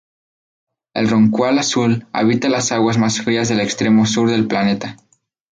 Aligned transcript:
El 0.95 1.09
rorcual 1.09 1.59
azul 1.59 2.07
habita 2.11 2.49
las 2.49 2.71
aguas 2.71 2.97
más 2.97 3.21
frías 3.21 3.49
del 3.49 3.59
extremo 3.59 4.07
sur 4.07 4.31
del 4.31 4.47
planeta. 4.47 4.97